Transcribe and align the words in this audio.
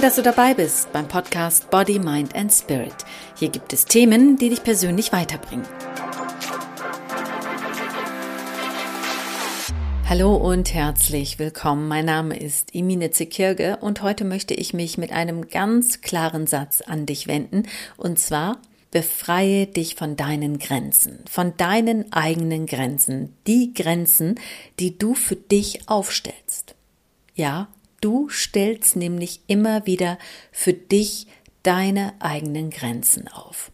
Toll, 0.00 0.06
dass 0.06 0.16
du 0.16 0.22
dabei 0.22 0.54
bist 0.54 0.90
beim 0.94 1.06
Podcast 1.06 1.68
Body, 1.68 1.98
Mind 1.98 2.34
and 2.34 2.50
Spirit. 2.50 2.94
Hier 3.36 3.50
gibt 3.50 3.74
es 3.74 3.84
Themen, 3.84 4.38
die 4.38 4.48
dich 4.48 4.64
persönlich 4.64 5.12
weiterbringen. 5.12 5.66
Hallo 10.08 10.36
und 10.36 10.72
herzlich 10.72 11.38
willkommen. 11.38 11.86
Mein 11.86 12.06
Name 12.06 12.38
ist 12.38 12.74
Imine 12.74 13.10
Zekirge 13.10 13.76
und 13.82 14.00
heute 14.00 14.24
möchte 14.24 14.54
ich 14.54 14.72
mich 14.72 14.96
mit 14.96 15.12
einem 15.12 15.48
ganz 15.48 16.00
klaren 16.00 16.46
Satz 16.46 16.80
an 16.80 17.04
dich 17.04 17.26
wenden 17.26 17.64
und 17.98 18.18
zwar 18.18 18.56
befreie 18.90 19.66
dich 19.66 19.96
von 19.96 20.16
deinen 20.16 20.58
Grenzen, 20.58 21.18
von 21.28 21.58
deinen 21.58 22.10
eigenen 22.10 22.64
Grenzen, 22.64 23.36
die 23.46 23.74
Grenzen, 23.74 24.40
die 24.78 24.96
du 24.96 25.12
für 25.12 25.36
dich 25.36 25.90
aufstellst. 25.90 26.74
Ja, 27.34 27.68
du 28.00 28.28
stellst 28.28 28.96
nämlich 28.96 29.40
immer 29.46 29.86
wieder 29.86 30.18
für 30.52 30.72
dich 30.72 31.26
deine 31.62 32.14
eigenen 32.20 32.70
Grenzen 32.70 33.28
auf. 33.28 33.70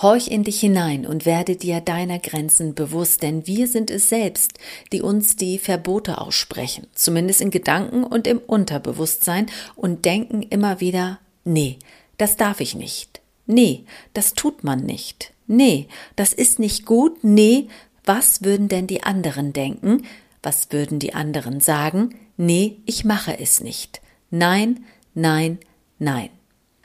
Horch 0.00 0.28
in 0.28 0.44
dich 0.44 0.60
hinein 0.60 1.06
und 1.06 1.24
werde 1.24 1.56
dir 1.56 1.80
deiner 1.80 2.18
Grenzen 2.18 2.74
bewusst, 2.74 3.22
denn 3.22 3.46
wir 3.46 3.66
sind 3.66 3.90
es 3.90 4.10
selbst, 4.10 4.52
die 4.92 5.00
uns 5.00 5.36
die 5.36 5.58
Verbote 5.58 6.20
aussprechen, 6.20 6.86
zumindest 6.94 7.40
in 7.40 7.50
Gedanken 7.50 8.04
und 8.04 8.26
im 8.26 8.38
Unterbewusstsein 8.38 9.46
und 9.74 10.04
denken 10.04 10.42
immer 10.42 10.80
wieder, 10.80 11.18
nee, 11.44 11.78
das 12.18 12.36
darf 12.36 12.60
ich 12.60 12.74
nicht. 12.74 13.22
Nee, 13.46 13.84
das 14.12 14.34
tut 14.34 14.64
man 14.64 14.80
nicht. 14.80 15.32
Nee, 15.46 15.88
das 16.14 16.32
ist 16.32 16.58
nicht 16.58 16.84
gut. 16.84 17.24
Nee, 17.24 17.68
was 18.04 18.42
würden 18.42 18.68
denn 18.68 18.86
die 18.86 19.02
anderen 19.02 19.52
denken? 19.52 20.04
Was 20.46 20.70
würden 20.70 21.00
die 21.00 21.12
anderen 21.12 21.58
sagen? 21.58 22.14
Nee, 22.36 22.76
ich 22.86 23.04
mache 23.04 23.36
es 23.36 23.60
nicht. 23.60 24.00
Nein, 24.30 24.84
nein, 25.12 25.58
nein. 25.98 26.30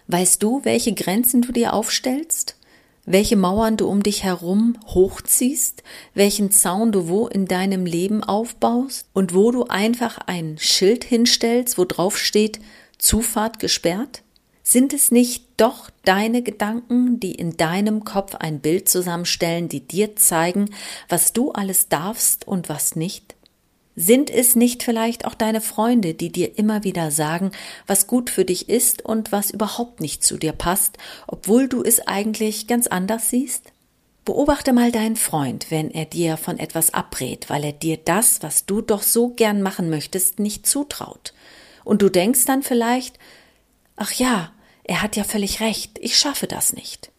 Weißt 0.08 0.42
du, 0.42 0.62
welche 0.64 0.95
Grenzen 0.95 1.44
du 1.44 1.52
dir 1.52 1.73
aufstellst? 1.73 2.58
Welche 3.06 3.36
Mauern 3.36 3.78
du 3.78 3.88
um 3.88 4.02
dich 4.02 4.23
herum 4.23 4.80
hochziehst? 4.88 5.84
Welchen 6.16 6.50
Zaun 6.50 6.92
du 6.92 7.08
wo 7.08 7.28
in 7.28 7.45
deinem 7.45 7.86
Leben 7.86 8.23
aufbaust? 8.23 9.06
Und 9.14 9.36
wo 9.36 9.52
du 9.52 9.66
einfach 9.66 10.18
ein 10.25 10.58
Schild 10.58 11.03
hinstellst, 11.03 11.78
wo 11.78 11.86
drauf 11.86 12.18
steht 12.18 12.59
Zufahrt 12.98 13.59
gesperrt? 13.59 14.23
Sind 14.64 14.92
es 14.92 15.12
nicht 15.12 15.46
doch 15.58 15.92
deine 16.03 16.42
Gedanken, 16.42 17.20
die 17.20 17.36
in 17.36 17.58
deinem 17.58 18.06
Kopf 18.06 18.34
ein 18.34 18.59
Bild 18.59 18.90
zusammenstellen, 18.90 19.70
die 19.70 19.88
dir 19.88 20.16
zeigen, 20.16 20.72
was 21.09 21.31
du 21.31 21.52
alles 21.52 21.90
darfst 21.90 22.48
und 22.48 22.68
was 22.68 22.96
nicht? 22.96 23.36
Sind 23.95 24.30
es 24.30 24.56
nicht 24.56 24.84
vielleicht 24.84 25.25
auch 25.25 25.34
deine 25.34 25.59
Freunde, 25.59 26.14
die 26.14 26.31
dir 26.31 26.58
immer 26.58 26.84
wieder 26.84 27.11
sagen, 27.11 27.52
was 27.88 28.08
gut 28.08 28.30
für 28.30 28.45
dich 28.45 28.70
ist 28.70 29.03
und 29.03 29.31
was 29.31 29.52
überhaupt 29.52 30.00
nicht 30.00 30.23
zu 30.23 30.38
dir 30.38 30.53
passt, 30.53 30.97
obwohl 31.28 31.67
du 31.67 31.84
es 31.84 32.08
eigentlich 32.08 32.67
ganz 32.67 32.88
anders 32.88 33.30
siehst? 33.30 33.73
Beobachte 34.23 34.72
mal 34.72 34.92
deinen 34.92 35.17
Freund, 35.17 35.72
wenn 35.72 35.92
er 35.92 36.06
dir 36.06 36.38
von 36.38 36.58
etwas 36.58 36.94
abrät, 36.94 37.50
weil 37.50 37.64
er 37.66 37.73
dir 37.73 37.97
das, 37.97 38.42
was 38.42 38.66
du 38.66 38.81
doch 38.81 39.03
so 39.03 39.30
gern 39.30 39.62
machen 39.62 39.89
möchtest, 39.89 40.39
nicht 40.39 40.67
zutraut. 40.67 41.34
Und 41.84 42.02
du 42.02 42.09
denkst 42.09 42.45
dann 42.45 42.64
vielleicht, 42.64 43.17
ach 43.97 44.14
ja, 44.14 44.53
er 44.84 45.02
hat 45.02 45.16
ja 45.16 45.23
völlig 45.23 45.59
recht, 45.59 45.97
ich 46.00 46.17
schaffe 46.17 46.47
das 46.47 46.73
nicht. 46.73 47.11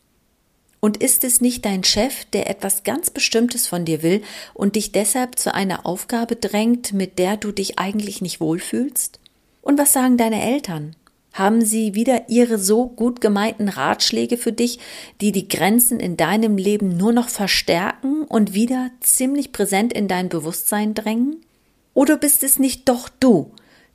Und 0.85 0.97
ist 0.97 1.23
es 1.23 1.41
nicht 1.41 1.65
dein 1.65 1.85
Chef, 1.85 2.25
der 2.33 2.51
etwas 2.51 2.83
ganz 2.83 3.09
Bestimmtes 3.09 3.69
von 3.69 3.85
dir 3.85 4.03
will 4.03 4.21
und 4.53 4.75
dich 4.75 4.91
deshalb 4.91 5.39
zu 5.39 5.55
einer 5.55 5.87
Aufgabe 5.87 6.35
drängt, 6.35 6.93
mit 6.93 7.21
der 7.21 7.37
du 7.37 7.53
dich 7.53 7.79
eigentlich 7.79 8.21
nicht 8.21 8.41
wohlfühlst? 8.41 9.21
Und 9.61 9.79
was 9.79 9.93
sagen 9.93 10.17
deine 10.17 10.43
Eltern? 10.43 10.97
Haben 11.33 11.65
sie 11.65 11.95
wieder 11.95 12.29
ihre 12.29 12.59
so 12.59 12.89
gut 12.89 13.21
gemeinten 13.21 13.69
Ratschläge 13.69 14.37
für 14.37 14.51
dich, 14.51 14.81
die 15.21 15.31
die 15.31 15.47
Grenzen 15.47 16.01
in 16.01 16.17
deinem 16.17 16.57
Leben 16.57 16.97
nur 16.97 17.13
noch 17.13 17.29
verstärken 17.29 18.25
und 18.25 18.53
wieder 18.53 18.91
ziemlich 18.99 19.53
präsent 19.53 19.93
in 19.93 20.09
dein 20.09 20.29
Bewusstsein 20.29 20.95
drängen? 20.95 21.37
Oder 21.95 22.17
bist 22.17 22.43
es 22.43 22.59
nicht 22.59 22.89
doch 22.89 23.09
du, 23.09 23.53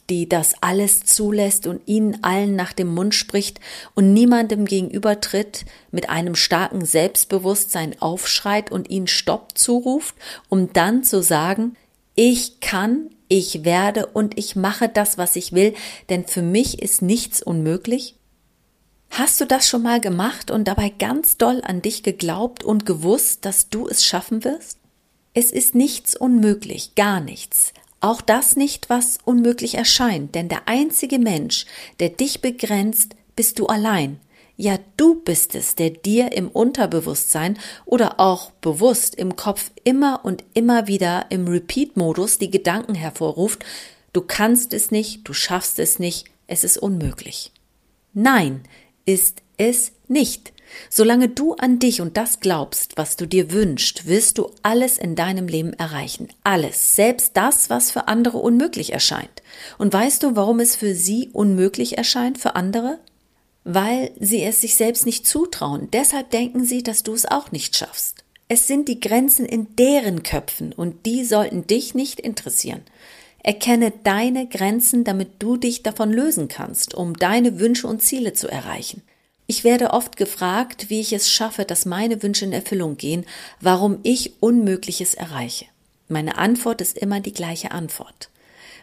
die 0.09 0.29
das 0.29 0.55
alles 0.61 1.01
zulässt 1.01 1.67
und 1.67 1.81
ihnen 1.85 2.23
allen 2.23 2.55
nach 2.55 2.73
dem 2.73 2.93
Mund 2.93 3.13
spricht 3.13 3.59
und 3.93 4.13
niemandem 4.13 4.65
gegenübertritt, 4.65 5.65
mit 5.91 6.09
einem 6.09 6.35
starken 6.35 6.85
Selbstbewusstsein 6.85 8.01
aufschreit 8.01 8.71
und 8.71 8.89
ihnen 8.89 9.07
Stopp 9.07 9.57
zuruft, 9.57 10.15
um 10.49 10.71
dann 10.71 11.03
zu 11.03 11.21
sagen, 11.21 11.75
ich 12.15 12.59
kann, 12.61 13.09
ich 13.27 13.65
werde 13.65 14.07
und 14.07 14.37
ich 14.37 14.55
mache 14.55 14.89
das, 14.89 15.17
was 15.17 15.35
ich 15.35 15.51
will, 15.51 15.73
denn 16.09 16.25
für 16.25 16.41
mich 16.41 16.81
ist 16.81 17.01
nichts 17.01 17.43
unmöglich? 17.43 18.15
Hast 19.09 19.39
du 19.41 19.45
das 19.45 19.67
schon 19.67 19.83
mal 19.83 20.01
gemacht 20.01 20.51
und 20.51 20.67
dabei 20.67 20.89
ganz 20.89 21.37
doll 21.37 21.61
an 21.63 21.81
dich 21.81 22.03
geglaubt 22.03 22.63
und 22.63 22.85
gewusst, 22.85 23.45
dass 23.45 23.69
du 23.69 23.87
es 23.87 24.05
schaffen 24.05 24.43
wirst? 24.43 24.79
Es 25.33 25.51
ist 25.51 25.75
nichts 25.75 26.15
unmöglich, 26.15 26.95
gar 26.95 27.19
nichts. 27.19 27.73
Auch 27.99 28.21
das 28.21 28.55
nicht, 28.55 28.89
was 28.89 29.17
unmöglich 29.25 29.75
erscheint, 29.75 30.35
denn 30.35 30.49
der 30.49 30.67
einzige 30.67 31.19
Mensch, 31.19 31.65
der 31.99 32.09
dich 32.09 32.41
begrenzt, 32.41 33.15
bist 33.35 33.59
du 33.59 33.67
allein. 33.67 34.19
Ja, 34.55 34.79
du 34.97 35.21
bist 35.21 35.53
es, 35.53 35.75
der 35.75 35.91
dir 35.91 36.31
im 36.31 36.47
Unterbewusstsein 36.47 37.59
oder 37.85 38.19
auch 38.19 38.51
bewusst 38.51 39.13
im 39.15 39.35
Kopf 39.35 39.71
immer 39.83 40.21
und 40.23 40.43
immer 40.55 40.87
wieder 40.87 41.27
im 41.29 41.47
Repeat-Modus 41.47 42.39
die 42.39 42.49
Gedanken 42.49 42.95
hervorruft, 42.95 43.63
du 44.13 44.21
kannst 44.21 44.73
es 44.73 44.89
nicht, 44.89 45.27
du 45.27 45.33
schaffst 45.33 45.77
es 45.77 45.99
nicht, 45.99 46.25
es 46.47 46.63
ist 46.63 46.77
unmöglich. 46.77 47.51
Nein, 48.13 48.63
ist 49.05 49.43
es 49.57 49.91
nicht. 50.09 50.53
Solange 50.89 51.29
du 51.29 51.53
an 51.53 51.79
dich 51.79 52.01
und 52.01 52.17
das 52.17 52.39
glaubst, 52.39 52.97
was 52.97 53.15
du 53.15 53.25
dir 53.25 53.51
wünschst, 53.51 54.07
wirst 54.07 54.37
du 54.37 54.51
alles 54.63 54.97
in 54.97 55.15
deinem 55.15 55.47
Leben 55.47 55.73
erreichen. 55.73 56.27
Alles. 56.43 56.95
Selbst 56.95 57.31
das, 57.35 57.69
was 57.69 57.91
für 57.91 58.07
andere 58.07 58.37
unmöglich 58.37 58.93
erscheint. 58.93 59.41
Und 59.77 59.93
weißt 59.93 60.23
du, 60.23 60.35
warum 60.35 60.59
es 60.59 60.75
für 60.75 60.93
sie 60.93 61.29
unmöglich 61.33 61.97
erscheint, 61.97 62.37
für 62.37 62.55
andere? 62.55 62.99
Weil 63.63 64.11
sie 64.19 64.43
es 64.43 64.61
sich 64.61 64.75
selbst 64.75 65.05
nicht 65.05 65.27
zutrauen. 65.27 65.89
Deshalb 65.91 66.31
denken 66.31 66.63
sie, 66.63 66.83
dass 66.83 67.03
du 67.03 67.13
es 67.13 67.25
auch 67.25 67.51
nicht 67.51 67.75
schaffst. 67.75 68.23
Es 68.49 68.65
sind 68.67 68.87
die 68.87 68.99
Grenzen 68.99 69.45
in 69.45 69.75
deren 69.75 70.23
Köpfen 70.23 70.71
und 70.71 71.05
die 71.05 71.25
sollten 71.25 71.67
dich 71.67 71.95
nicht 71.95 72.19
interessieren. 72.19 72.81
Erkenne 73.43 73.91
deine 74.03 74.47
Grenzen, 74.47 75.03
damit 75.03 75.29
du 75.39 75.57
dich 75.57 75.83
davon 75.83 76.11
lösen 76.11 76.47
kannst, 76.47 76.93
um 76.93 77.13
deine 77.13 77.59
Wünsche 77.59 77.87
und 77.87 78.01
Ziele 78.01 78.33
zu 78.33 78.47
erreichen. 78.47 79.01
Ich 79.49 79.63
werde 79.63 79.91
oft 79.91 80.17
gefragt, 80.17 80.89
wie 80.89 80.99
ich 80.99 81.13
es 81.13 81.31
schaffe, 81.31 81.63
dass 81.63 81.85
meine 81.85 82.21
Wünsche 82.21 82.43
in 82.43 82.51
Erfüllung 82.51 82.97
gehen, 82.97 83.25
warum 83.61 83.99
ich 84.03 84.41
Unmögliches 84.41 85.13
erreiche. 85.13 85.65
Meine 86.09 86.37
Antwort 86.37 86.81
ist 86.81 86.97
immer 86.97 87.21
die 87.21 87.33
gleiche 87.33 87.71
Antwort. 87.71 88.29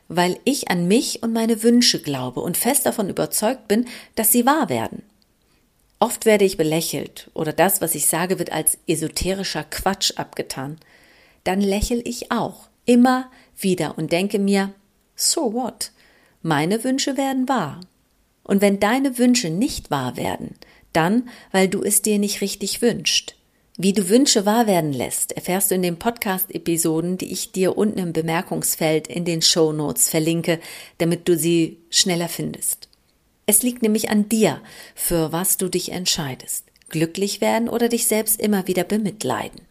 Weil 0.08 0.38
ich 0.44 0.70
an 0.70 0.88
mich 0.88 1.22
und 1.22 1.32
meine 1.32 1.62
Wünsche 1.62 2.00
glaube 2.00 2.40
und 2.40 2.56
fest 2.56 2.86
davon 2.86 3.10
überzeugt 3.10 3.68
bin, 3.68 3.86
dass 4.14 4.32
sie 4.32 4.46
wahr 4.46 4.70
werden. 4.70 5.02
Oft 5.98 6.24
werde 6.26 6.44
ich 6.46 6.56
belächelt 6.56 7.30
oder 7.34 7.52
das, 7.52 7.80
was 7.80 7.94
ich 7.94 8.06
sage, 8.06 8.38
wird 8.38 8.52
als 8.52 8.78
esoterischer 8.86 9.64
Quatsch 9.64 10.12
abgetan. 10.16 10.78
Dann 11.44 11.60
lächel 11.60 12.02
ich 12.06 12.30
auch, 12.30 12.68
immer 12.86 13.30
wieder 13.56 13.96
und 13.98 14.12
denke 14.12 14.38
mir, 14.38 14.72
so 15.14 15.52
what? 15.52 15.92
Meine 16.42 16.84
Wünsche 16.84 17.16
werden 17.16 17.48
wahr. 17.48 17.80
Und 18.44 18.60
wenn 18.60 18.78
deine 18.78 19.18
Wünsche 19.18 19.50
nicht 19.50 19.90
wahr 19.90 20.16
werden, 20.16 20.54
dann, 20.92 21.28
weil 21.50 21.68
du 21.68 21.82
es 21.82 22.02
dir 22.02 22.18
nicht 22.18 22.40
richtig 22.40 22.80
wünscht. 22.82 23.34
Wie 23.76 23.92
du 23.92 24.08
Wünsche 24.08 24.46
wahr 24.46 24.68
werden 24.68 24.92
lässt, 24.92 25.32
erfährst 25.32 25.70
du 25.70 25.74
in 25.74 25.82
den 25.82 25.98
Podcast-Episoden, 25.98 27.18
die 27.18 27.32
ich 27.32 27.50
dir 27.50 27.76
unten 27.76 27.98
im 27.98 28.12
Bemerkungsfeld 28.12 29.08
in 29.08 29.24
den 29.24 29.42
Show 29.42 29.72
Notes 29.72 30.08
verlinke, 30.08 30.60
damit 30.98 31.26
du 31.26 31.36
sie 31.36 31.78
schneller 31.90 32.28
findest. 32.28 32.88
Es 33.46 33.64
liegt 33.64 33.82
nämlich 33.82 34.10
an 34.10 34.28
dir, 34.28 34.60
für 34.94 35.32
was 35.32 35.56
du 35.56 35.68
dich 35.68 35.90
entscheidest. 35.90 36.66
Glücklich 36.88 37.40
werden 37.40 37.68
oder 37.68 37.88
dich 37.88 38.06
selbst 38.06 38.40
immer 38.40 38.68
wieder 38.68 38.84
bemitleiden. 38.84 39.62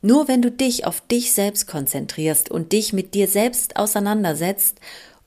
Nur 0.00 0.26
wenn 0.26 0.42
du 0.42 0.50
dich 0.50 0.84
auf 0.84 1.00
dich 1.00 1.32
selbst 1.32 1.68
konzentrierst 1.68 2.50
und 2.50 2.72
dich 2.72 2.92
mit 2.92 3.14
dir 3.14 3.28
selbst 3.28 3.76
auseinandersetzt 3.76 4.80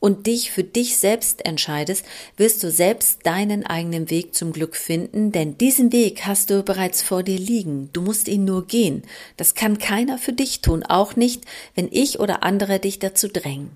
und 0.06 0.28
dich 0.28 0.52
für 0.52 0.63
dich 0.63 0.98
selbst 0.98 1.44
entscheidest, 1.48 2.06
wirst 2.38 2.63
du 2.63 2.69
selbst 2.69 3.25
deinen 3.25 3.66
eigenen 3.66 4.12
Weg 4.12 4.36
zum 4.36 4.54
Glück 4.54 4.75
finden, 4.75 5.31
denn 5.31 5.57
diesen 5.57 5.92
Weg 5.92 6.28
hast 6.28 6.52
du 6.52 6.62
bereits 6.62 7.02
vor 7.02 7.24
dir 7.24 7.40
liegen. 7.40 7.90
Du 7.92 8.04
musst 8.04 8.28
ihn 8.28 8.46
nur 8.46 8.68
gehen. 8.68 9.02
Das 9.36 9.56
kann 9.56 9.80
keiner 9.80 10.19
für 10.19 10.31
dich 10.31 10.62
tun, 10.62 10.84
auch 10.84 11.16
nicht, 11.16 11.46
wenn 11.74 11.88
ich 11.90 12.19
oder 12.19 12.44
andere 12.44 12.80
dich 12.80 13.00
dazu 13.00 13.28
drängen. 13.28 13.72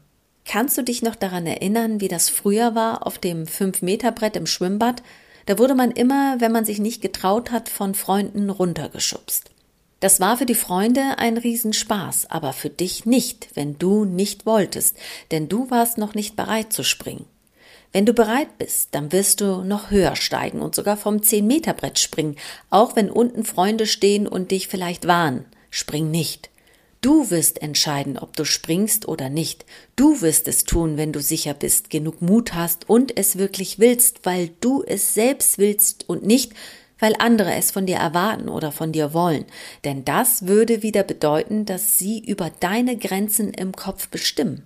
Kannst 0.45 0.77
du 0.77 0.83
dich 0.83 1.01
noch 1.01 1.15
daran 1.15 1.47
erinnern, 1.47 1.99
wie 1.99 2.09
das 2.09 2.29
früher 2.29 2.75
war 2.75 3.07
auf 3.07 3.17
dem 3.17 3.45
5-Meter-Brett 3.45 4.35
im 4.35 4.45
Schwimmbad? 4.45 5.01
Da 5.47 5.57
wurde 5.57 5.73
man 5.73 5.89
immer, 5.89 6.35
wenn 6.39 6.51
man 6.51 6.63
sich 6.63 6.77
nicht 6.77 7.01
getraut 7.01 7.49
hat, 7.49 7.69
von 7.69 7.95
Freunden 7.95 8.51
runtergeschubst. 8.51 9.49
Das 9.99 10.19
war 10.19 10.37
für 10.37 10.45
die 10.45 10.55
Freunde 10.55 11.17
ein 11.17 11.37
Riesenspaß, 11.37 12.27
aber 12.29 12.53
für 12.53 12.69
dich 12.69 13.05
nicht, 13.05 13.49
wenn 13.55 13.77
du 13.77 14.05
nicht 14.05 14.45
wolltest, 14.45 14.95
denn 15.31 15.49
du 15.49 15.69
warst 15.69 15.97
noch 15.97 16.13
nicht 16.13 16.35
bereit 16.35 16.71
zu 16.71 16.83
springen. 16.83 17.25
Wenn 17.91 18.05
du 18.05 18.13
bereit 18.13 18.57
bist, 18.57 18.89
dann 18.91 19.11
wirst 19.11 19.41
du 19.41 19.63
noch 19.63 19.89
höher 19.89 20.15
steigen 20.15 20.61
und 20.61 20.75
sogar 20.75 20.95
vom 20.95 21.17
10-Meter-Brett 21.17 21.97
springen, 21.97 22.37
auch 22.69 22.95
wenn 22.95 23.09
unten 23.09 23.43
Freunde 23.43 23.87
stehen 23.87 24.27
und 24.27 24.51
dich 24.51 24.67
vielleicht 24.67 25.07
warnen. 25.07 25.45
Spring 25.71 26.11
nicht. 26.11 26.49
Du 27.01 27.29
wirst 27.29 27.61
entscheiden, 27.61 28.17
ob 28.17 28.35
du 28.35 28.43
springst 28.43 29.07
oder 29.07 29.29
nicht. 29.29 29.65
Du 29.95 30.21
wirst 30.21 30.47
es 30.49 30.65
tun, 30.65 30.97
wenn 30.97 31.13
du 31.13 31.21
sicher 31.21 31.53
bist, 31.53 31.89
genug 31.89 32.21
Mut 32.21 32.53
hast 32.53 32.89
und 32.89 33.17
es 33.17 33.37
wirklich 33.37 33.79
willst, 33.79 34.25
weil 34.25 34.51
du 34.59 34.83
es 34.85 35.13
selbst 35.13 35.57
willst 35.57 36.07
und 36.09 36.25
nicht, 36.25 36.53
weil 36.99 37.15
andere 37.19 37.53
es 37.55 37.71
von 37.71 37.85
dir 37.85 37.97
erwarten 37.97 38.49
oder 38.49 38.71
von 38.71 38.91
dir 38.91 39.13
wollen. 39.13 39.45
Denn 39.83 40.05
das 40.05 40.47
würde 40.47 40.83
wieder 40.83 41.03
bedeuten, 41.03 41.65
dass 41.65 41.97
sie 41.97 42.19
über 42.19 42.51
deine 42.59 42.97
Grenzen 42.97 43.53
im 43.53 43.71
Kopf 43.71 44.09
bestimmen. 44.09 44.63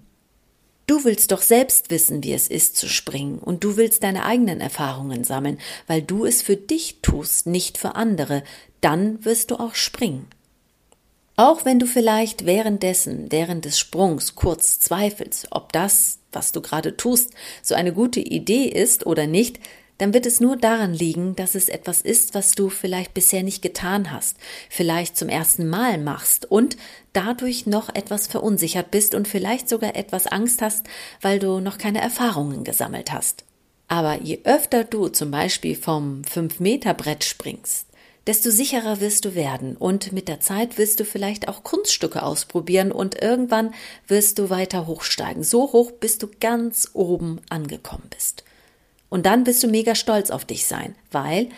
Du 0.86 1.06
willst 1.06 1.32
doch 1.32 1.42
selbst 1.42 1.92
wissen, 1.92 2.24
wie 2.24 2.34
es 2.34 2.50
ist 2.50 2.76
zu 2.76 2.90
springen, 2.90 3.40
und 3.40 3.64
du 3.64 3.78
willst 3.78 4.04
deine 4.04 4.26
eigenen 4.26 4.60
Erfahrungen 4.60 5.24
sammeln, 5.24 5.60
weil 5.88 6.02
du 6.02 6.26
es 6.26 6.42
für 6.42 6.58
dich 6.58 7.00
tust, 7.02 7.48
nicht 7.48 7.78
für 7.78 7.96
andere, 7.96 8.44
dann 8.82 9.24
wirst 9.24 9.52
du 9.52 9.56
auch 9.56 9.76
springen. 9.76 10.28
Auch 11.36 11.66
wenn 11.66 11.80
du 11.80 11.88
vielleicht 11.88 12.46
währenddessen, 12.46 13.32
während 13.32 13.66
des 13.66 13.80
Sprungs 13.80 14.36
kurz 14.36 14.80
zweifelst, 14.80 15.48
ob 15.52 15.72
das, 15.72 16.20
was 16.32 16.52
du 16.52 16.62
gerade 16.62 16.96
tust, 16.96 17.32
so 17.64 17.76
eine 17.76 17.94
gute 17.94 18.20
Idee 18.20 18.66
ist 18.66 19.06
oder 19.08 19.26
nicht, 19.26 19.60
dann 19.98 20.14
wird 20.14 20.26
es 20.26 20.40
nur 20.40 20.58
daran 20.58 20.94
liegen, 20.94 21.36
dass 21.36 21.56
es 21.56 21.70
etwas 21.70 22.02
ist, 22.02 22.34
was 22.34 22.52
du 22.52 22.70
vielleicht 22.70 23.14
bisher 23.14 23.44
nicht 23.44 23.62
getan 23.62 24.12
hast, 24.12 24.38
vielleicht 24.70 25.18
zum 25.18 25.30
ersten 25.30 25.68
Mal 25.68 25.98
machst 25.98 26.50
und 26.50 26.78
dadurch 27.14 27.66
noch 27.66 27.94
etwas 27.94 28.28
verunsichert 28.28 28.92
bist 28.92 29.16
und 29.16 29.28
vielleicht 29.28 29.70
sogar 29.70 29.96
etwas 29.96 30.28
Angst 30.28 30.62
hast, 30.62 30.88
weil 31.22 31.40
du 31.40 31.60
noch 31.60 31.78
keine 31.78 32.02
Erfahrungen 32.02 32.64
gesammelt 32.64 33.12
hast. 33.12 33.46
Aber 33.88 34.22
je 34.22 34.40
öfter 34.44 34.84
du 34.84 35.10
zum 35.10 35.30
Beispiel 35.30 35.76
vom 35.76 36.24
5-Meter-Brett 36.24 37.24
springst, 37.24 37.88
desto 38.26 38.50
sicherer 38.50 39.00
wirst 39.02 39.26
du 39.26 39.36
werden 39.36 39.76
und 39.76 40.14
mit 40.14 40.28
der 40.28 40.40
Zeit 40.40 40.78
wirst 40.78 41.00
du 41.00 41.06
vielleicht 41.06 41.48
auch 41.48 41.64
Kunststücke 41.64 42.24
ausprobieren 42.24 42.92
und 42.92 43.22
irgendwann 43.22 43.74
wirst 44.08 44.40
du 44.40 44.50
weiter 44.50 44.88
hochsteigen, 44.88 45.44
so 45.44 45.74
hoch, 45.74 45.92
bis 45.92 46.18
du 46.18 46.28
ganz 46.40 46.90
oben 46.94 47.42
angekommen 47.50 48.08
bist. 48.10 48.44
Und 49.14 49.28
dann 49.28 49.46
wirst 49.46 49.62
du 49.62 49.68
mega 49.68 49.94
stolz 49.94 50.32
auf 50.32 50.44
dich 50.44 50.66
sein, 50.66 50.96
weil 51.12 51.50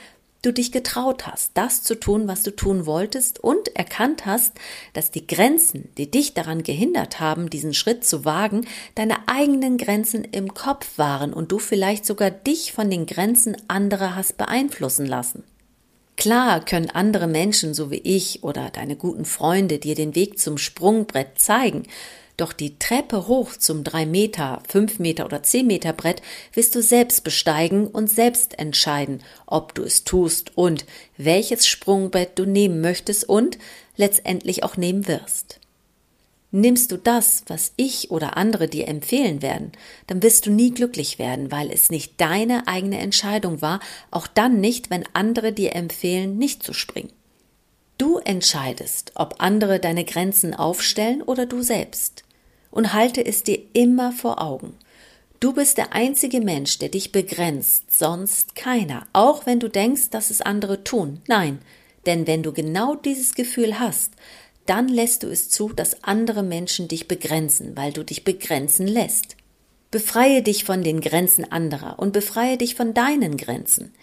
du 0.41 0.51
dich 0.51 0.73
getraut 0.73 1.25
hast, 1.25 1.51
das 1.53 1.83
zu 1.83 1.97
tun, 1.97 2.27
was 2.27 2.43
du 2.43 2.51
tun 2.51 2.85
wolltest 2.85 3.41
und 3.41 3.73
erkannt 3.77 4.25
hast, 4.25 4.51
dass 4.91 5.09
die 5.09 5.25
Grenzen, 5.25 5.87
die 5.97 6.11
dich 6.11 6.33
daran 6.33 6.63
gehindert 6.63 7.21
haben, 7.21 7.49
diesen 7.49 7.73
Schritt 7.73 8.03
zu 8.03 8.25
wagen, 8.25 8.67
deine 8.95 9.29
eigenen 9.29 9.77
Grenzen 9.77 10.25
im 10.25 10.53
Kopf 10.53 10.97
waren 10.97 11.31
und 11.31 11.53
du 11.53 11.57
vielleicht 11.57 12.05
sogar 12.05 12.29
dich 12.29 12.73
von 12.73 12.89
den 12.89 13.05
Grenzen 13.05 13.55
anderer 13.69 14.17
hast 14.17 14.35
beeinflussen 14.35 15.05
lassen. 15.05 15.45
Klar 16.17 16.63
können 16.63 16.89
andere 16.89 17.27
Menschen, 17.27 17.73
so 17.73 17.91
wie 17.91 17.97
ich 17.97 18.43
oder 18.43 18.69
deine 18.69 18.95
guten 18.95 19.25
Freunde, 19.25 19.79
dir 19.79 19.95
den 19.95 20.15
Weg 20.15 20.39
zum 20.39 20.57
Sprungbrett 20.57 21.39
zeigen, 21.39 21.83
doch 22.37 22.51
die 22.51 22.77
Treppe 22.79 23.27
hoch 23.27 23.53
zum 23.53 23.83
drei 23.83 24.05
Meter, 24.05 24.61
fünf 24.67 24.99
Meter 24.99 25.25
oder 25.25 25.43
zehn 25.43 25.67
Meter 25.67 25.93
Brett 25.93 26.21
wirst 26.53 26.75
du 26.75 26.81
selbst 26.81 27.23
besteigen 27.23 27.87
und 27.87 28.09
selbst 28.09 28.59
entscheiden, 28.59 29.21
ob 29.45 29.73
du 29.73 29.83
es 29.83 30.03
tust 30.03 30.57
und 30.57 30.85
welches 31.17 31.65
Sprungbrett 31.67 32.37
du 32.37 32.45
nehmen 32.45 32.81
möchtest 32.81 33.27
und 33.29 33.57
letztendlich 33.95 34.63
auch 34.63 34.75
nehmen 34.75 35.07
wirst. 35.07 35.59
Nimmst 36.51 36.91
du 36.91 36.97
das, 36.97 37.43
was 37.47 37.73
ich 37.75 38.11
oder 38.11 38.37
andere 38.37 38.67
dir 38.67 38.87
empfehlen 38.87 39.41
werden, 39.41 39.71
dann 40.07 40.23
wirst 40.23 40.45
du 40.45 40.51
nie 40.51 40.71
glücklich 40.71 41.19
werden, 41.19 41.51
weil 41.51 41.69
es 41.71 41.89
nicht 41.89 42.21
deine 42.21 42.67
eigene 42.67 42.99
Entscheidung 42.99 43.61
war, 43.61 43.79
auch 44.11 44.27
dann 44.27 44.61
nicht, 44.61 44.89
wenn 44.89 45.03
andere 45.13 45.51
dir 45.51 45.75
empfehlen, 45.75 46.37
nicht 46.37 46.63
zu 46.63 46.73
springen. 46.73 47.11
Du 47.97 48.17
entscheidest, 48.17 49.13
ob 49.15 49.35
andere 49.39 49.79
deine 49.79 50.03
Grenzen 50.03 50.53
aufstellen 50.53 51.21
oder 51.21 51.45
du 51.45 51.61
selbst. 51.61 52.23
Und 52.71 52.93
halte 52.93 53.25
es 53.25 53.43
dir 53.43 53.59
immer 53.73 54.11
vor 54.11 54.41
Augen. 54.41 54.73
Du 55.39 55.53
bist 55.53 55.77
der 55.77 55.93
einzige 55.93 56.41
Mensch, 56.41 56.77
der 56.79 56.89
dich 56.89 57.11
begrenzt, 57.11 57.97
sonst 57.97 58.55
keiner, 58.55 59.07
auch 59.13 59.45
wenn 59.45 59.59
du 59.59 59.69
denkst, 59.69 60.09
dass 60.09 60.29
es 60.29 60.41
andere 60.41 60.83
tun. 60.83 61.21
Nein, 61.27 61.59
denn 62.05 62.27
wenn 62.27 62.43
du 62.43 62.51
genau 62.51 62.95
dieses 62.95 63.33
Gefühl 63.33 63.79
hast, 63.79 64.13
dann 64.65 64.87
lässt 64.87 65.23
du 65.23 65.27
es 65.27 65.49
zu, 65.49 65.69
dass 65.69 66.03
andere 66.03 66.43
Menschen 66.43 66.87
dich 66.87 67.07
begrenzen, 67.07 67.75
weil 67.75 67.93
du 67.93 68.03
dich 68.03 68.23
begrenzen 68.23 68.87
lässt. 68.87 69.35
Befreie 69.91 70.41
dich 70.41 70.65
von 70.65 70.83
den 70.83 70.99
Grenzen 70.99 71.49
anderer 71.49 71.99
und 71.99 72.11
befreie 72.11 72.57
dich 72.57 72.75
von 72.75 72.93
deinen 72.93 73.37
Grenzen. 73.37 73.93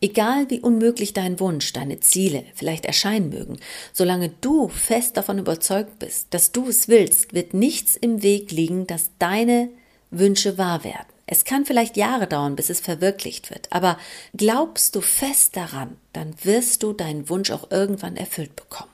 Egal 0.00 0.48
wie 0.48 0.60
unmöglich 0.60 1.12
dein 1.12 1.40
Wunsch, 1.40 1.72
deine 1.72 1.98
Ziele 1.98 2.44
vielleicht 2.54 2.84
erscheinen 2.84 3.30
mögen, 3.30 3.58
solange 3.92 4.28
du 4.40 4.68
fest 4.68 5.16
davon 5.16 5.38
überzeugt 5.38 5.98
bist, 5.98 6.28
dass 6.30 6.52
du 6.52 6.68
es 6.68 6.86
willst, 6.86 7.34
wird 7.34 7.52
nichts 7.52 7.96
im 7.96 8.22
Weg 8.22 8.52
liegen, 8.52 8.86
dass 8.86 9.10
deine 9.18 9.70
Wünsche 10.10 10.56
wahr 10.56 10.84
werden. 10.84 11.06
Es 11.26 11.44
kann 11.44 11.64
vielleicht 11.64 11.96
Jahre 11.96 12.26
dauern, 12.26 12.56
bis 12.56 12.70
es 12.70 12.80
verwirklicht 12.80 13.50
wird, 13.50 13.72
aber 13.72 13.98
glaubst 14.36 14.94
du 14.94 15.00
fest 15.00 15.56
daran, 15.56 15.96
dann 16.12 16.34
wirst 16.42 16.82
du 16.82 16.92
deinen 16.92 17.28
Wunsch 17.28 17.50
auch 17.50 17.70
irgendwann 17.70 18.16
erfüllt 18.16 18.54
bekommen. 18.56 18.90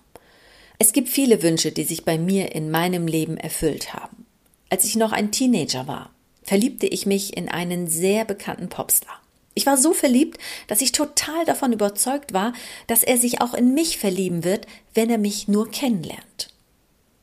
Es 0.78 0.92
gibt 0.92 1.08
viele 1.08 1.42
Wünsche, 1.42 1.72
die 1.72 1.84
sich 1.84 2.04
bei 2.04 2.18
mir 2.18 2.54
in 2.54 2.70
meinem 2.70 3.06
Leben 3.06 3.36
erfüllt 3.36 3.94
haben. 3.94 4.26
Als 4.68 4.84
ich 4.84 4.96
noch 4.96 5.12
ein 5.12 5.32
Teenager 5.32 5.86
war, 5.86 6.10
verliebte 6.42 6.86
ich 6.86 7.06
mich 7.06 7.36
in 7.36 7.48
einen 7.48 7.86
sehr 7.88 8.24
bekannten 8.24 8.68
Popstar. 8.68 9.20
Ich 9.54 9.64
war 9.64 9.78
so 9.78 9.94
verliebt, 9.94 10.38
dass 10.66 10.82
ich 10.82 10.92
total 10.92 11.46
davon 11.46 11.72
überzeugt 11.72 12.34
war, 12.34 12.52
dass 12.86 13.02
er 13.02 13.16
sich 13.16 13.40
auch 13.40 13.54
in 13.54 13.72
mich 13.72 13.96
verlieben 13.96 14.44
wird, 14.44 14.66
wenn 14.92 15.08
er 15.08 15.18
mich 15.18 15.48
nur 15.48 15.70
kennenlernt. 15.70 16.48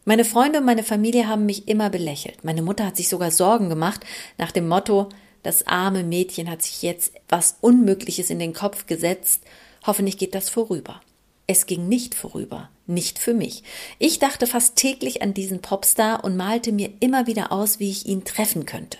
Meine 0.04 0.26
Freunde 0.26 0.60
und 0.60 0.66
meine 0.66 0.84
Familie 0.84 1.28
haben 1.28 1.46
mich 1.46 1.68
immer 1.68 1.90
belächelt. 1.90 2.44
Meine 2.44 2.64
Mutter 2.64 2.88
hat 2.88 2.98
sich 2.98 3.08
sogar 3.08 3.30
Sorgen 3.30 3.70
gemacht 3.70 4.02
nach 4.38 4.52
dem 4.52 4.68
Motto, 4.68 5.10
das 5.44 5.68
arme 5.68 6.04
Mädchen 6.04 6.50
hat 6.50 6.62
sich 6.62 6.82
jetzt 6.82 7.14
was 7.30 7.58
Unmögliches 7.62 8.30
in 8.30 8.40
den 8.40 8.54
Kopf 8.54 8.88
gesetzt, 8.88 9.44
hoffentlich 9.86 10.18
geht 10.18 10.34
das 10.34 10.50
vorüber. 10.50 11.02
Es 11.46 11.66
ging 11.66 11.90
nicht 11.90 12.16
vorüber, 12.16 12.70
nicht 12.88 13.20
für 13.20 13.34
mich. 13.34 13.64
Ich 14.00 14.20
dachte 14.20 14.48
fast 14.48 14.76
täglich 14.76 15.22
an 15.22 15.34
diesen 15.34 15.62
Popstar 15.62 16.24
und 16.24 16.38
malte 16.38 16.72
mir 16.72 16.92
immer 17.00 17.28
wieder 17.28 17.52
aus, 17.52 17.80
wie 17.80 17.90
ich 17.90 18.06
ihn 18.06 18.24
treffen 18.24 18.66
könnte. 18.66 18.98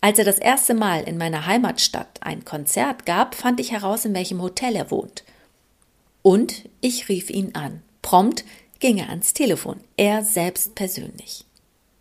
Als 0.00 0.18
er 0.18 0.24
das 0.24 0.38
erste 0.38 0.74
Mal 0.74 1.02
in 1.04 1.18
meiner 1.18 1.46
Heimatstadt 1.46 2.20
ein 2.22 2.44
Konzert 2.44 3.06
gab, 3.06 3.34
fand 3.34 3.60
ich 3.60 3.72
heraus, 3.72 4.04
in 4.04 4.14
welchem 4.14 4.42
Hotel 4.42 4.74
er 4.74 4.90
wohnt. 4.90 5.24
Und 6.22 6.68
ich 6.80 7.08
rief 7.08 7.30
ihn 7.30 7.54
an. 7.54 7.82
Prompt 8.00 8.44
ging 8.80 8.98
er 8.98 9.10
ans 9.10 9.32
Telefon, 9.32 9.80
er 9.96 10.24
selbst 10.24 10.74
persönlich. 10.74 11.44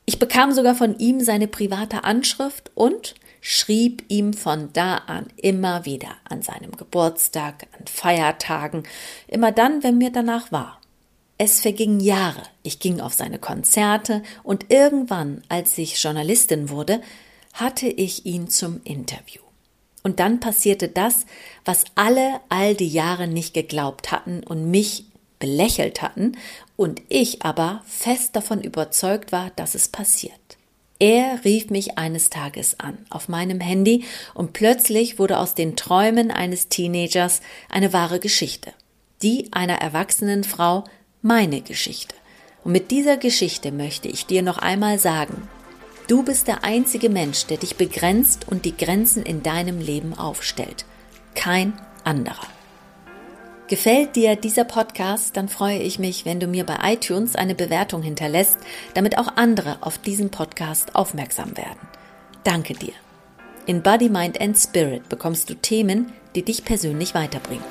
Ich 0.06 0.20
bekam 0.20 0.52
sogar 0.52 0.76
von 0.76 0.98
ihm 0.98 1.22
seine 1.22 1.48
private 1.48 2.04
Anschrift 2.04 2.72
und 2.74 3.16
schrieb 3.42 4.06
ihm 4.08 4.34
von 4.34 4.72
da 4.72 4.98
an 4.98 5.28
immer 5.36 5.86
wieder 5.86 6.16
an 6.24 6.42
seinem 6.42 6.72
Geburtstag, 6.72 7.68
an 7.78 7.88
Feiertagen, 7.88 8.84
immer 9.28 9.52
dann, 9.52 9.84
wenn 9.84 9.98
mir 9.98 10.12
danach 10.12 10.52
war. 10.52 10.80
Es 11.38 11.60
vergingen 11.60 12.00
Jahre, 12.00 12.44
ich 12.62 12.80
ging 12.80 13.02
auf 13.02 13.14
seine 13.14 13.40
Konzerte 13.40 14.22
und 14.44 14.72
irgendwann, 14.72 15.42
als 15.50 15.76
ich 15.80 16.02
Journalistin 16.02 16.70
wurde, 16.70 17.02
hatte 17.54 17.88
ich 17.88 18.28
ihn 18.28 18.48
zum 18.48 18.80
Interview. 18.84 19.42
Und 20.04 20.20
dann 20.20 20.40
passierte 20.40 20.88
das, 20.88 21.26
was 21.66 21.86
alle 21.96 22.42
all 22.50 22.76
die 22.76 22.88
Jahre 22.88 23.28
nicht 23.28 23.54
geglaubt 23.54 24.12
hatten 24.12 24.44
und 24.44 24.70
mich 24.70 25.06
belächelt 25.40 26.02
hatten 26.04 26.38
und 26.76 27.02
ich 27.10 27.44
aber 27.44 27.82
fest 27.86 28.36
davon 28.36 28.62
überzeugt 28.62 29.32
war, 29.32 29.50
dass 29.56 29.76
es 29.76 29.88
passiert. 29.88 30.58
Er 31.02 31.44
rief 31.44 31.72
mich 31.72 31.98
eines 31.98 32.30
Tages 32.30 32.80
an 32.80 32.96
auf 33.10 33.28
meinem 33.28 33.60
Handy 33.60 34.06
und 34.36 34.54
plötzlich 34.54 35.18
wurde 35.18 35.40
aus 35.40 35.56
den 35.56 35.76
Träumen 35.76 36.30
eines 36.30 36.70
Teenagers 36.70 37.42
eine 37.70 37.92
wahre 37.92 38.20
Geschichte. 38.20 38.72
Die 39.24 39.52
einer 39.52 39.82
erwachsenen 39.82 40.44
Frau 40.44 40.84
meine 41.24 41.62
Geschichte. 41.62 42.14
Und 42.64 42.74
mit 42.74 42.92
dieser 42.92 43.18
Geschichte 43.18 43.72
möchte 43.72 44.10
ich 44.10 44.28
dir 44.28 44.44
noch 44.44 44.60
einmal 44.60 45.00
sagen, 45.00 45.50
du 46.08 46.22
bist 46.22 46.48
der 46.48 46.64
einzige 46.64 47.10
Mensch, 47.10 47.48
der 47.48 47.58
dich 47.58 47.78
begrenzt 47.78 48.48
und 48.48 48.66
die 48.66 48.78
Grenzen 48.78 49.24
in 49.24 49.42
deinem 49.42 49.80
Leben 49.80 50.14
aufstellt. 50.14 50.86
Kein 51.34 51.74
anderer. 52.04 52.51
Gefällt 53.72 54.18
dir 54.18 54.36
dieser 54.36 54.66
Podcast, 54.66 55.38
dann 55.38 55.48
freue 55.48 55.80
ich 55.80 55.98
mich, 55.98 56.26
wenn 56.26 56.42
du 56.42 56.48
mir 56.48 56.66
bei 56.66 56.76
iTunes 56.92 57.38
eine 57.38 57.56
Bewertung 57.56 58.02
hinterlässt, 58.02 58.58
damit 58.96 59.18
auch 59.18 59.38
andere 59.38 59.78
auf 59.80 59.98
diesen 59.98 60.30
Podcast 60.30 60.94
aufmerksam 60.94 61.56
werden. 61.56 61.80
Danke 62.44 62.74
dir. 62.74 62.92
In 63.68 63.82
Body, 63.82 64.10
Mind 64.10 64.42
and 64.42 64.58
Spirit 64.58 65.08
bekommst 65.08 65.50
du 65.50 65.54
Themen, 65.54 66.12
die 66.36 66.44
dich 66.44 66.66
persönlich 66.66 67.16
weiterbringen. 67.16 67.64